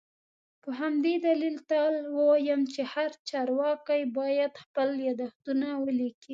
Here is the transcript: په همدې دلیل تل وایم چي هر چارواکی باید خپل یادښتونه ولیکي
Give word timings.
په 0.63 0.69
همدې 0.81 1.15
دلیل 1.27 1.57
تل 1.69 1.95
وایم 2.17 2.61
چي 2.73 2.81
هر 2.93 3.11
چارواکی 3.29 4.01
باید 4.17 4.53
خپل 4.63 4.89
یادښتونه 5.07 5.67
ولیکي 5.85 6.29